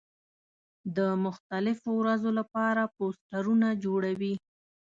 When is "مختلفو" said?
1.25-1.89